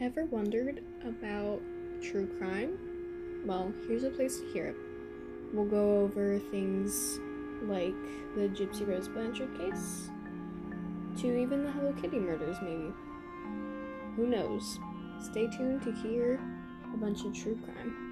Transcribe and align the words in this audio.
Ever 0.00 0.26
wondered 0.26 0.80
about 1.04 1.60
true 2.00 2.28
crime? 2.38 2.78
Well, 3.44 3.72
here's 3.88 4.04
a 4.04 4.10
place 4.10 4.38
to 4.38 4.46
hear 4.52 4.66
it. 4.66 4.76
We'll 5.52 5.64
go 5.64 6.02
over 6.02 6.38
things 6.38 7.18
like 7.62 7.96
the 8.36 8.42
Gypsy 8.42 8.86
Rose 8.86 9.08
Blanchard 9.08 9.58
case, 9.58 10.08
to 11.20 11.36
even 11.36 11.64
the 11.64 11.72
Hello 11.72 11.92
Kitty 12.00 12.20
murders, 12.20 12.56
maybe. 12.62 12.92
Who 14.14 14.28
knows? 14.28 14.78
Stay 15.20 15.48
tuned 15.48 15.82
to 15.82 15.90
hear 15.90 16.38
a 16.94 16.96
bunch 16.96 17.24
of 17.24 17.34
true 17.34 17.58
crime. 17.64 18.07